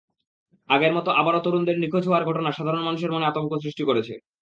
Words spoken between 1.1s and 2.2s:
আবারও তরুণদের নিখোঁজ